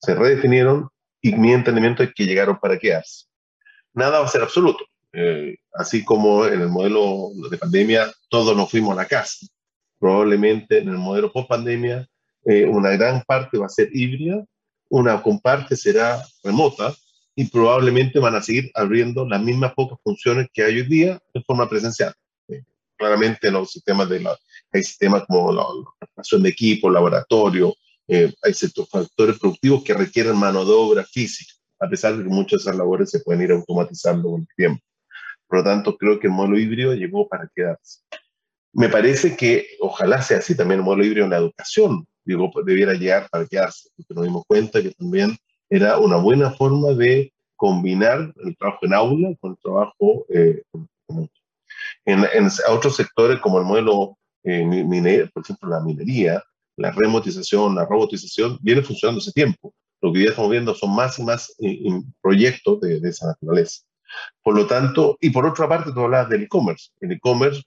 [0.00, 0.88] se redefinieron
[1.22, 3.26] y mi entendimiento es que llegaron para quedarse.
[3.94, 4.84] Nada va a ser absoluto.
[5.12, 9.46] eh, así como en el modelo de pandemia todos nos fuimos a la casa.
[9.98, 12.06] Probablemente en el modelo post pandemia
[12.44, 14.44] eh, una gran parte va a ser híbrida,
[14.88, 16.94] una comparte será remota
[17.34, 21.42] y probablemente van a seguir abriendo las mismas pocas funciones que hay hoy día de
[21.42, 22.12] forma presencial.
[22.96, 24.36] Claramente los sistemas de la,
[24.72, 25.62] hay sistemas como la,
[26.00, 27.72] la de equipo, laboratorio,
[28.08, 32.28] eh, hay ciertos factores productivos que requieren mano de obra física, a pesar de que
[32.30, 34.82] muchas de esas labores se pueden ir automatizando con el tiempo.
[35.46, 38.00] Por lo tanto, creo que el modelo híbrido llegó para quedarse.
[38.72, 42.94] Me parece que ojalá sea así también el modelo híbrido en la educación, digo, debiera
[42.94, 45.36] llegar para quedarse, porque nos dimos cuenta que también
[45.70, 50.62] era una buena forma de combinar el trabajo en aula con el trabajo eh,
[52.04, 56.42] en, en, otros sectores como el modelo eh, por ejemplo, la minería,
[56.76, 59.74] la remotización, la robotización, viene funcionando hace tiempo.
[60.00, 61.78] Lo que ya estamos viendo son más y más eh,
[62.22, 63.82] proyectos de, de, esa naturaleza.
[64.42, 66.90] Por lo tanto, y por otra parte, tú hablas del e-commerce.
[67.00, 67.62] El e-commerce,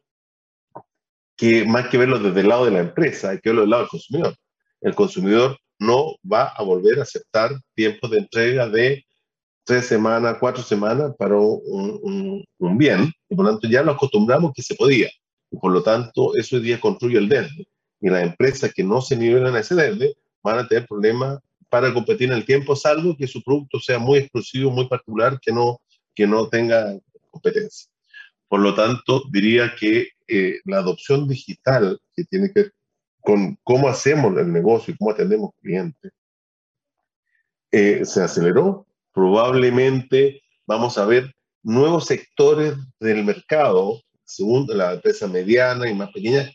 [1.36, 3.84] que más que verlo desde el lado de la empresa, hay que verlo del lado
[3.84, 4.36] del consumidor.
[4.82, 9.06] El consumidor no va a volver a aceptar tiempos de entrega de
[9.63, 14.54] tres semanas, cuatro semanas para un, un, bien, y por lo tanto ya lo acostumbramos
[14.54, 15.10] que se podía.
[15.52, 17.67] Y por lo tanto, eso hoy día construye el verde.
[18.00, 21.39] Y las empresas que no se nivelan a ese verde van a tener problemas
[21.70, 25.54] para competir en el tiempo, salvo que su producto sea muy exclusivo, muy particular, que
[25.54, 25.80] no,
[26.13, 26.98] que no tenga
[27.30, 27.89] competencia.
[28.48, 32.72] Por lo tanto, diría que eh, la adopción digital, que tiene que
[33.21, 36.12] con cómo hacemos el negocio y cómo atendemos clientes,
[37.71, 38.86] eh, se aceleró.
[39.13, 46.51] Probablemente vamos a ver nuevos sectores del mercado, según la empresa mediana y más pequeña,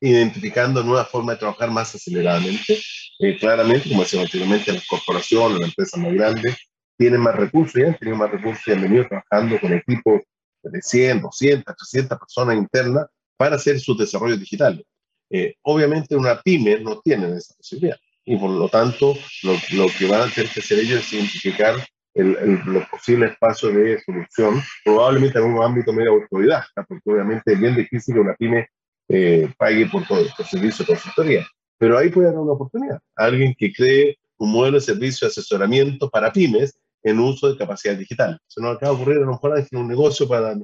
[0.00, 2.78] identificando nuevas formas de trabajar más aceleradamente.
[3.20, 6.56] Eh, claramente, como decía anteriormente, las corporaciones, las empresas más grandes,
[6.96, 10.22] tienen más recursos, ya han tenido más recursos y han venido trabajando con equipos
[10.62, 14.84] de 100, 200, 300 personas internas para hacer sus desarrollos digitales.
[15.30, 20.28] Eh, obviamente una pyme no tiene esa posibilidad y por lo tanto lo, que van
[20.28, 21.74] a tener que hacer ellos es identificar
[22.12, 27.58] el, los posibles espacios de solución, probablemente en un ámbito medio autodidacta, porque obviamente es
[27.60, 28.68] bien difícil que una pyme
[29.08, 31.46] eh, pague por todo el servicio de consultoría.
[31.78, 33.00] Pero ahí puede haber una oportunidad.
[33.16, 37.96] Alguien que cree un modelo de servicio de asesoramiento para pymes en uso de capacidad
[37.96, 38.38] digital.
[38.46, 40.54] Se nos acaba de ocurrir a lo mejor en un negocio para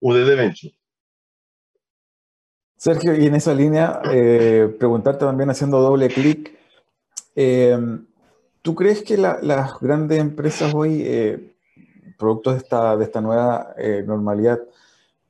[0.00, 0.74] UDD Venture.
[2.84, 6.54] Sergio, y en esa línea, eh, preguntarte también haciendo doble clic,
[7.34, 7.78] eh,
[8.60, 11.56] ¿tú crees que la, las grandes empresas hoy, eh,
[12.18, 14.60] productos de esta, de esta nueva eh, normalidad,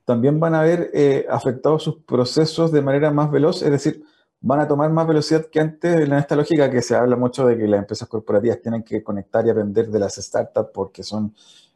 [0.04, 3.62] también van a ver eh, afectados sus procesos de manera más veloz?
[3.62, 4.02] Es decir,
[4.40, 7.56] van a tomar más velocidad que antes en esta lógica que se habla mucho de
[7.56, 11.32] que las empresas corporativas tienen que conectar y aprender de las startups porque son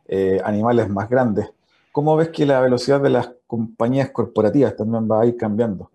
[0.09, 1.49] eh, animales más grandes.
[1.93, 5.91] ¿Cómo ves que la velocidad de las compañías corporativas también va a ir cambiando?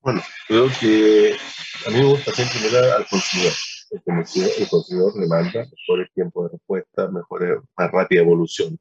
[0.00, 1.36] Bueno, creo que
[1.86, 3.52] a mí me gusta siempre mirar al consumidor.
[3.90, 8.78] El consumidor, el consumidor demanda mejores tiempos de respuesta, mejor, más rápida evolución.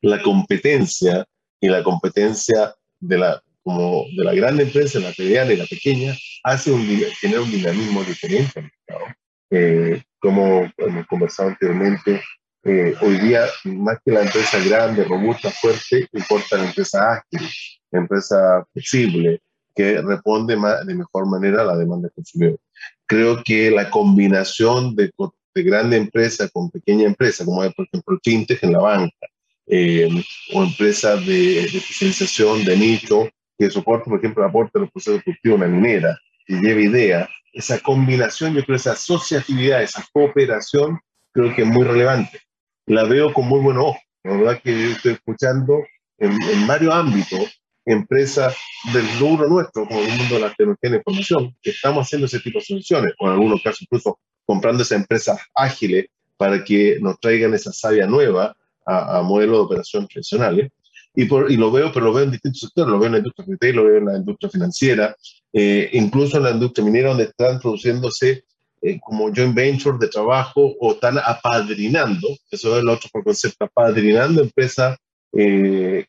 [0.00, 1.24] La competencia
[1.60, 6.14] y la competencia de la, como de la gran empresa, la mediana y la pequeña,
[6.42, 6.86] hace un,
[7.20, 9.14] genera un dinamismo diferente al mercado.
[9.50, 12.22] Eh, como hemos conversado anteriormente,
[12.66, 17.48] eh, hoy día, más que la empresa grande, robusta, fuerte, importa la empresa ágil,
[17.92, 19.40] la empresa flexible,
[19.72, 22.58] que responde de mejor manera a la demanda del consumidor.
[23.06, 25.12] Creo que la combinación de,
[25.54, 29.26] de grande empresa con pequeña empresa, como es, por ejemplo, fintech en la banca,
[29.68, 30.08] eh,
[30.52, 35.58] o empresas de, de, especialización de nicho que soporte, por ejemplo, aporte los procesos productivos,
[35.58, 40.98] una minera, que lleve idea, esa combinación, yo creo, esa asociatividad, esa cooperación,
[41.32, 42.40] creo que es muy relevante.
[42.86, 43.98] La veo con muy buen ojo.
[44.22, 45.84] La verdad que estoy escuchando
[46.18, 48.56] en, en varios ámbitos empresas
[48.92, 52.26] del rubro nuestro, como el mundo de la tecnología de la información, que estamos haciendo
[52.26, 56.98] ese tipo de soluciones, o en algunos casos incluso comprando esas empresas ágiles para que
[57.00, 60.70] nos traigan esa savia nueva a, a modelos de operación tradicionales.
[61.14, 63.18] Y, por, y, lo veo, pero lo veo en distintos sectores, lo veo en la
[63.18, 65.16] industria retail, lo veo en la industria financiera,
[65.52, 68.44] eh, incluso en la industria minera, donde están produciéndose
[68.86, 74.42] eh, como joint venture de trabajo o están apadrinando, eso es el otro concepto, apadrinando
[74.42, 74.96] empresas
[75.32, 76.06] eh,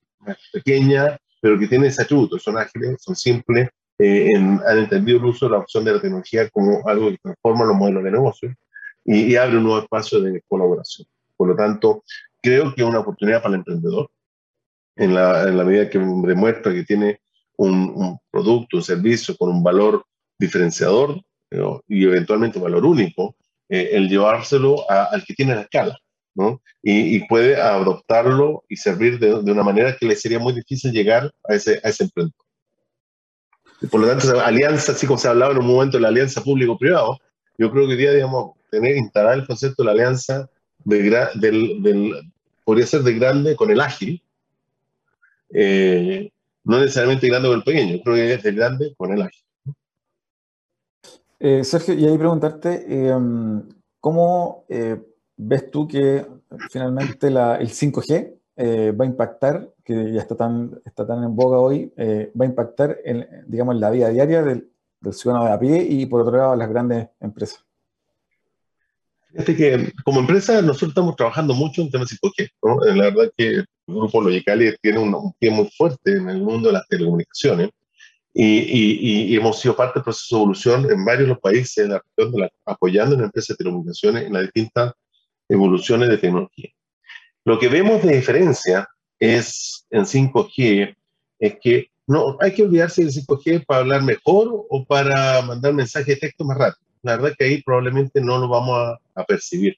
[0.53, 5.25] pequeñas, pero que tienen ese atributo, son ágiles, son simples, eh, en, han entendido el
[5.25, 8.55] uso de la opción de la tecnología como algo que transforma los modelos de negocio
[9.03, 11.07] y, y abre un nuevo espacio de colaboración.
[11.35, 12.03] Por lo tanto,
[12.43, 14.07] creo que es una oportunidad para el emprendedor,
[14.97, 17.21] en la, en la medida que demuestra que tiene
[17.57, 20.05] un, un, producto, un servicio con un valor
[20.37, 21.19] diferenciador
[21.51, 21.81] ¿no?
[21.87, 23.35] y eventualmente valor único,
[23.69, 25.97] eh, el llevárselo a, al que tiene la escala.
[26.35, 26.61] ¿no?
[26.83, 31.55] Y, puede adoptarlo y servir de, una manera que le sería muy difícil llegar a
[31.55, 32.45] ese, a ese emprendedor.
[33.89, 37.17] Por lo tanto, alianza, así como se hablaba en un momento de la alianza público-privado,
[37.57, 40.47] yo creo que hoy día, digamos, tener, instalar el concepto de la alianza
[40.85, 42.31] del, del,
[42.63, 44.21] podría ser de grande con el ágil,
[45.53, 46.31] eh,
[46.63, 49.43] no necesariamente grande con el pequeño, creo que es de grande con el ágil.
[51.39, 53.63] Eh, Sergio, y ahí preguntarte, em,
[53.99, 55.01] ¿cómo eh,
[55.35, 56.25] ves tú que
[56.71, 58.33] finalmente la, el 5G
[58.97, 62.97] va a impactar, que ya está tan, está tan en boga hoy, va a impactar
[63.05, 66.37] en, digamos, en la vida diaria del, del ciudadano de a pie y por otro
[66.37, 67.63] lado las grandes empresas?
[69.31, 72.49] Fíjate que como empresa nosotros estamos trabajando mucho en temas 5G.
[72.63, 72.79] ¿no?
[72.95, 76.73] La verdad que el Grupo Logicali tiene un, pie muy fuerte en el mundo de
[76.73, 77.69] las telecomunicaciones
[78.39, 81.87] y, y, hemos sido parte del proceso de evolución en varios de los países de
[81.87, 84.93] la región, apoyando a las empresas de telecomunicaciones en las distintas
[85.49, 86.69] evoluciones de tecnología.
[87.45, 88.87] Lo que vemos de diferencia
[89.19, 90.95] es en 5G
[91.39, 96.11] es que no hay que olvidarse del 5G para hablar mejor o para mandar mensaje
[96.11, 99.77] de texto más rápido la verdad que ahí probablemente no lo vamos a, percibir.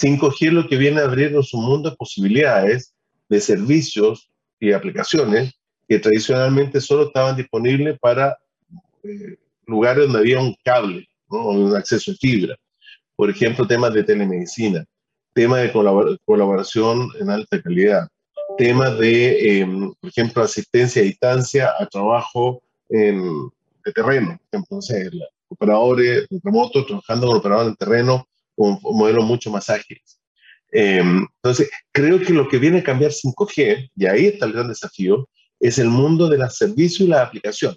[0.00, 2.94] 5G lo que viene a abrirnos un mundo de posibilidades
[3.28, 5.54] de servicios y aplicaciones
[5.88, 8.38] que tradicionalmente solo estaban disponibles para
[9.02, 11.48] eh, lugares donde había un cable, ¿no?
[11.48, 12.56] un acceso a fibra.
[13.16, 14.84] Por ejemplo, temas de telemedicina,
[15.32, 18.08] temas de colaboración en alta calidad,
[18.56, 23.48] temas de, em, por ejemplo, asistencia a distancia a trabajo en,
[23.84, 24.38] de terreno.
[24.52, 25.10] Entonces,
[25.48, 30.20] operadores remotos trabajando con operadores en terreno con modelos mucho más ágiles.
[30.72, 34.68] Em, entonces, creo que lo que viene a cambiar 5G, y ahí está el gran
[34.68, 35.28] desafío,
[35.66, 37.74] es el mundo de los servicios y la aplicación.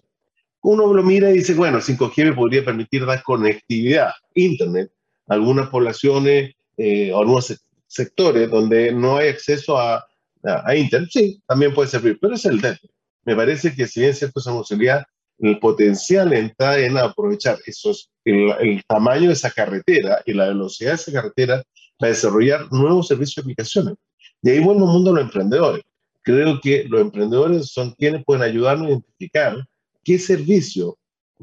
[0.62, 4.92] Uno lo mira y dice, bueno, 5G me podría permitir dar conectividad, Internet,
[5.28, 7.56] a algunas poblaciones eh, o algunos
[7.88, 10.06] sectores donde no hay acceso a,
[10.44, 11.10] a, Internet.
[11.14, 12.90] Sí, también puede servir, pero es el detalle.
[13.24, 15.06] Me parece que si bien es cierto esa posibilidad,
[15.40, 20.96] el potencial está en aprovechar esos, el, tamaño de esa carretera y la velocidad de
[20.96, 21.64] esa carretera
[21.98, 23.96] para desarrollar nuevos servicios y aplicaciones.
[24.42, 25.84] Y ahí vuelve el mundo a los emprendedores.
[26.28, 29.66] Creo que los emprendedores son quienes pueden ayudarnos a identificar
[30.04, 30.96] qué servicios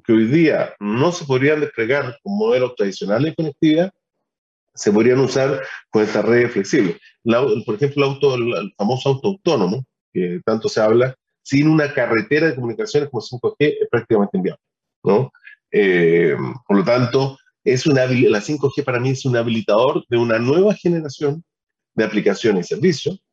[0.04, 3.94] que hoy día no se podrían desplegar con modelos tradicionales de conectividad
[4.74, 6.98] se podrían usar con esta red flexible.
[7.64, 12.48] por ejemplo, el, auto, el famoso auto autónomo, que tanto se habla, sin una carretera
[12.48, 14.62] de comunicaciones como 5G es prácticamente inviable.
[15.02, 15.32] ¿no?
[15.70, 16.36] Eh,
[16.68, 20.74] por lo tanto, es una, la 5G para mí es un habilitador de una nueva
[20.74, 21.42] generación
[21.94, 23.23] de aplicaciones y servicios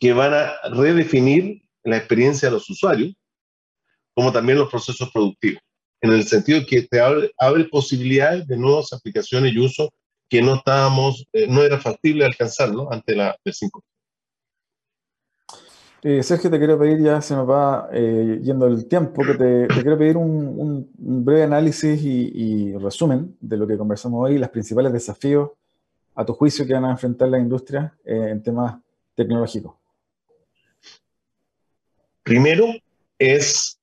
[0.00, 3.14] que van a redefinir la experiencia de los usuarios,
[4.14, 5.62] como también los procesos productivos,
[6.00, 9.90] en el sentido que te abre, posibilidades de nuevas aplicaciones y uso
[10.28, 13.82] que no estábamos, eh, no era factible alcanzarlo ante la 5G.
[16.02, 19.66] Eh, Sergio, te quiero pedir, ya se nos va eh, yendo el tiempo, que te,
[19.82, 25.50] quiero pedir un, breve análisis y, resumen de lo que conversamos hoy, los principales desafíos
[26.14, 28.80] a tu juicio que van a enfrentar la industria en temas
[29.14, 29.79] tecnológicos.
[32.30, 32.72] Primero
[33.18, 33.80] es,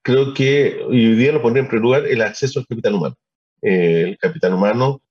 [0.00, 3.14] creo que hoy día lo pondré en primer lugar, el acceso al capital humano.
[3.60, 5.02] el capital humano,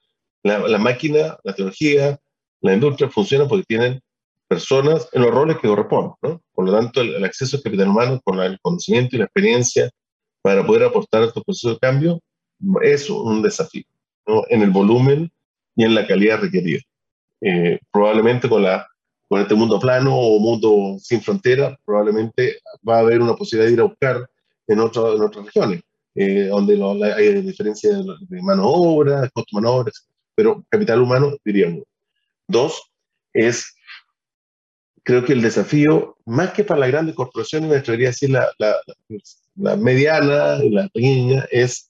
[0.41, 2.19] la, la máquina, la tecnología,
[2.59, 4.01] la industria funcionan porque tienen
[4.47, 6.13] personas en los roles que corresponden.
[6.23, 6.41] ¿no?
[6.55, 9.91] Por lo tanto, el, acceso al capital humano con el conocimiento y la experiencia
[10.41, 12.19] para poder aportar a estos procesos de cambio
[12.81, 13.83] es un desafío
[14.25, 14.41] ¿no?
[14.49, 15.31] en el volumen
[15.75, 16.79] y en la calidad requerida.
[17.41, 18.87] Eh, probablemente con, la,
[19.31, 22.57] con este mundo plano o mundo sin frontera, probablemente
[22.87, 24.29] va a haber una posibilidad de ir a buscar
[24.67, 25.81] en, otro, en otras regiones,
[26.15, 26.73] eh, donde
[27.15, 29.91] hay diferencia de, mano obra, costo de mano obra,
[30.35, 31.83] pero capital humano diríamos.
[32.45, 32.91] Dos,
[33.31, 33.73] es
[35.01, 38.49] creo que el desafío, más que para las grandes corporaciones, me atrevería a decir la,
[38.57, 38.75] la,
[39.55, 41.89] la mediana y la pequeña, es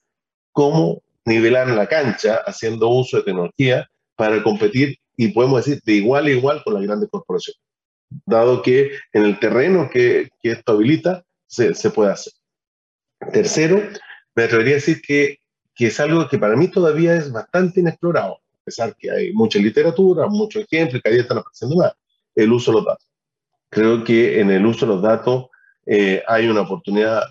[0.52, 6.26] cómo nivelar la cancha haciendo uso de tecnología para competir y podemos decir de igual
[6.26, 7.62] a igual con las grandes corporaciones,
[8.26, 12.34] dado que en el terreno que, que esto habilita se, se, puede hacer.
[13.32, 13.84] Tercero,
[14.34, 15.38] me atrevería a decir que,
[15.76, 19.60] que es algo que para mí todavía es bastante inexplorado, a pesar que hay mucha
[19.60, 21.94] literatura, muchos ejemplos, que ahí están apareciendo más
[22.34, 23.08] el uso de los datos.
[23.70, 25.50] Creo que en el uso de los datos
[25.86, 27.22] eh, hay una oportunidad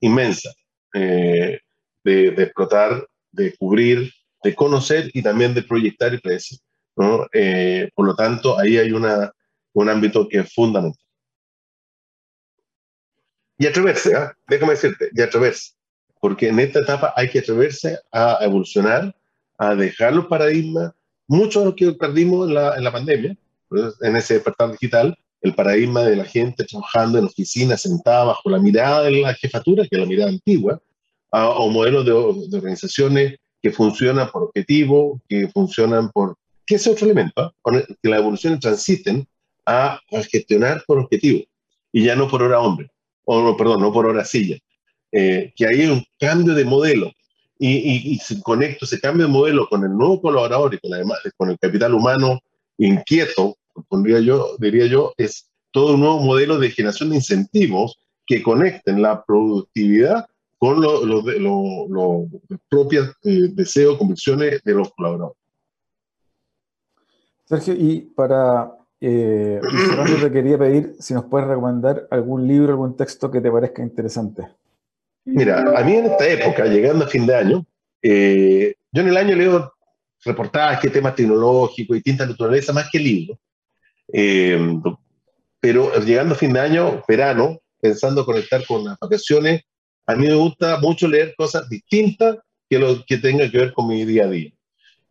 [0.00, 0.54] inmensa
[0.94, 1.60] eh,
[2.02, 4.10] de, explotar, de cubrir,
[4.42, 6.60] de conocer y también de proyectar y predecir.
[6.96, 7.26] ¿No?
[7.32, 9.32] Eh, por lo tanto, ahí hay una,
[9.74, 11.00] un ámbito que es fundamental.
[13.58, 14.30] Y atreverse, ¿eh?
[14.48, 15.72] déjame decirte, y atreverse,
[16.20, 19.14] porque en esta etapa hay que atreverse a evolucionar,
[19.58, 20.92] a dejar los paradigmas,
[21.26, 23.36] mucho de lo que perdimos en la, en la pandemia,
[24.02, 28.58] en ese despertar digital, el paradigma de la gente trabajando en oficinas, sentada bajo la
[28.58, 30.80] mirada de la jefatura, que es la mirada antigua,
[31.30, 32.10] a, un modelo de,
[32.48, 36.36] de, organizaciones que funcionan por objetivo, que funcionan por...
[36.66, 37.40] ¿Qué es otro elemento?
[37.40, 37.52] ¿ah?
[38.02, 39.26] Que las evoluciones transiten
[39.64, 41.44] a, a, gestionar por objetivo
[41.92, 42.90] y ya no por hora hombre,
[43.24, 44.58] o no, perdón, no por hora silla.
[45.12, 47.12] Eh, que hay un cambio de modelo
[47.58, 50.92] y, y, y se conecta ese cambio de modelo con el nuevo colaborador y con,
[50.92, 52.40] además, con el capital humano
[52.78, 53.56] inquieto,
[53.88, 59.00] pondría yo, diría yo, es todo un nuevo modelo de generación de incentivos que conecten
[59.00, 60.26] la productividad
[60.58, 62.26] con los lo, lo, lo,
[62.68, 65.38] propios eh, deseos, convicciones de los colaboradores.
[67.46, 69.60] Sergio, y para eh,
[70.20, 74.48] te quería pedir si nos puedes recomendar algún libro, algún texto que te parezca interesante.
[75.24, 77.66] Mira, a mí en esta época, llegando a fin de año,
[78.02, 79.72] eh, yo en el año leo
[80.24, 83.38] reportajes, temas tecnológicos y tinta naturaleza más que libros.
[84.12, 84.58] Eh,
[85.60, 89.62] pero llegando a fin de año, verano, pensando conectar con las vacaciones,
[90.06, 92.38] a mí me gusta mucho leer cosas distintas
[92.68, 94.52] que lo que tenga que ver con mi día a día.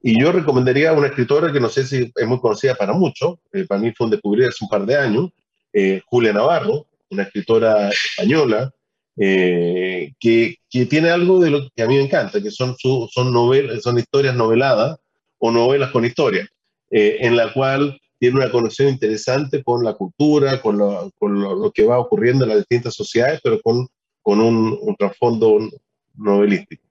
[0.07, 3.39] Y yo recomendaría a una escritora que no sé si es muy conocida para muchos,
[3.51, 5.31] eh, para mí fue un descubrir hace un par de años,
[5.73, 8.71] eh, Julia Navarro, una escritora española,
[9.17, 13.09] eh, que, que, tiene algo de lo que a mí me encanta, que son, su,
[13.11, 14.95] son, novelas, son historias noveladas
[15.39, 16.47] o novelas con historia,
[16.91, 21.83] en la cual tiene una conexión interesante con la cultura, con, lo, con lo, que
[21.83, 23.87] va ocurriendo en las distintas sociedades, pero con,
[24.21, 25.67] con un trasfondo
[26.13, 26.84] novelístico.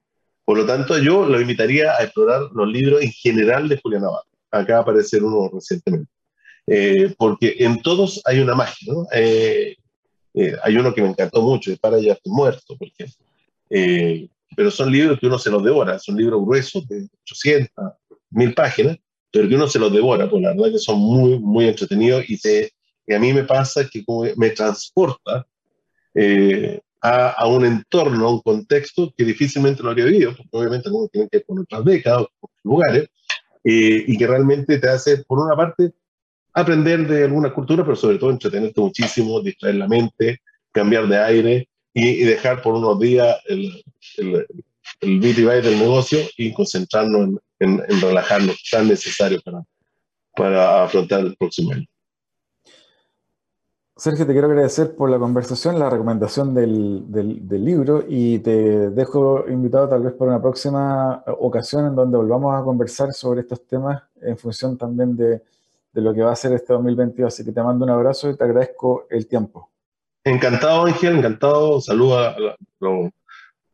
[0.45, 4.29] Por lo tanto, yo lo invitaría a explorar los libros en general de Julián Navarro.
[4.51, 6.11] Acá aparece uno recientemente.
[6.67, 9.07] Eh, porque en todos hay una magia, ¿no?
[9.11, 9.75] Eh,
[10.35, 13.25] eh, hay uno que me encantó mucho, de Para ya muerto, por ejemplo.
[13.69, 17.93] Eh, pero son libros que uno se los devora, son libros gruesos de 800,
[18.29, 18.97] 1000 páginas,
[19.31, 22.37] pero que uno se los devora, pues la verdad que son muy, muy entretenidos y,
[22.37, 22.71] te,
[23.07, 25.45] y a mí me pasa que como me transporta
[26.13, 30.89] eh, a, a, un entorno, a un contexto que difícilmente lo habría vivido, porque obviamente
[30.89, 33.09] uno tiene que ir con otras décadas, con lugares,
[33.63, 35.91] eh, y que realmente te hace, por una parte,
[36.53, 40.41] aprender de alguna cultura, pero sobre todo entretenerte muchísimo, distraer la mente,
[40.71, 43.83] cambiar de aire y, y dejar por unos días el,
[44.17, 44.45] el,
[45.01, 49.63] el beat y del negocio y concentrarnos en, en, en, relajarnos, tan necesario para,
[50.35, 51.85] para afrontar el próximo año.
[53.97, 58.89] Sergio, te quiero agradecer por la conversación, la recomendación del, del, del, libro y te
[58.89, 63.65] dejo invitado tal vez para una próxima ocasión en donde volvamos a conversar sobre estos
[63.65, 65.41] temas en función también de,
[65.93, 67.33] de lo que va a ser este 2022.
[67.33, 69.69] Así que te mando un abrazo y te agradezco el tiempo.
[70.25, 71.79] Encantado, Ángel, encantado.
[71.79, 72.35] Saludos a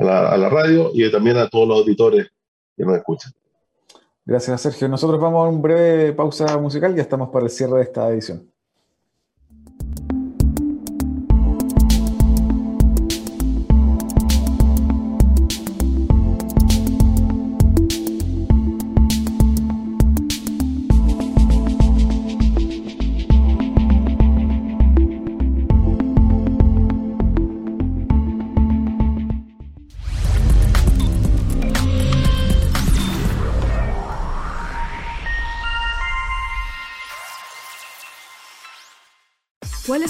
[0.08, 2.28] a la radio y también a todos los auditores
[2.76, 3.32] que nos escuchan.
[4.26, 4.88] Gracias, Sergio.
[4.88, 8.08] Nosotros vamos a una breve pausa musical y ya estamos para el cierre de esta
[8.10, 8.51] edición.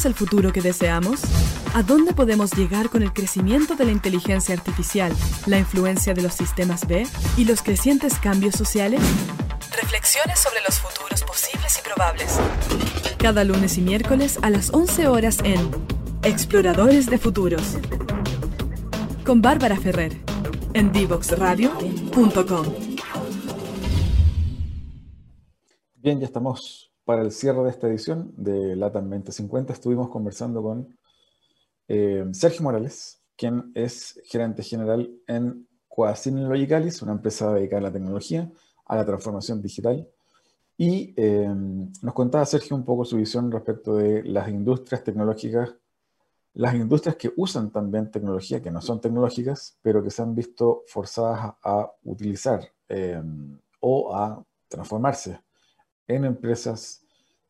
[0.05, 1.21] El futuro que deseamos?
[1.73, 5.13] ¿A dónde podemos llegar con el crecimiento de la inteligencia artificial,
[5.45, 7.05] la influencia de los sistemas B
[7.37, 9.01] y los crecientes cambios sociales?
[9.81, 12.39] Reflexiones sobre los futuros posibles y probables.
[13.17, 15.71] Cada lunes y miércoles a las 11 horas en
[16.23, 17.77] Exploradores de Futuros.
[19.25, 20.17] Con Bárbara Ferrer
[20.73, 22.65] en divoxradio.com.
[25.95, 30.97] Bien, ya estamos para el cierre de esta edición de LATAM 2050 estuvimos conversando con
[31.89, 37.91] eh, Sergio Morales, quien es gerente general en Coacin Logicalis, una empresa dedicada a la
[37.91, 38.49] tecnología,
[38.85, 40.07] a la transformación digital.
[40.77, 41.53] Y eh,
[42.01, 45.75] nos contaba Sergio un poco su visión respecto de las industrias tecnológicas,
[46.53, 50.83] las industrias que usan también tecnología, que no son tecnológicas, pero que se han visto
[50.87, 53.21] forzadas a, utilizar eh,
[53.81, 55.41] o a transformarse
[56.07, 57.00] en empresas